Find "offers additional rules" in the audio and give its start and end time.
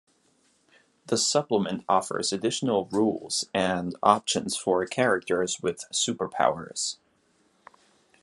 1.87-3.45